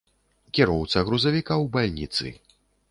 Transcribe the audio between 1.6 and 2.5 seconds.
ў бальніцы.